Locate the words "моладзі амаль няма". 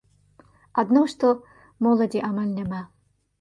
1.89-2.81